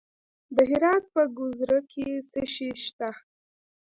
[0.55, 3.09] د هرات په ګذره کې څه شی شته؟